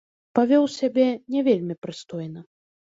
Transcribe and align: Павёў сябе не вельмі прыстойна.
Павёў 0.39 0.65
сябе 0.77 1.07
не 1.37 1.47
вельмі 1.51 1.81
прыстойна. 1.87 2.47